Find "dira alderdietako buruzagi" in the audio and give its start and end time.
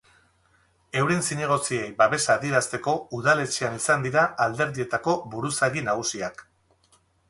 4.09-5.91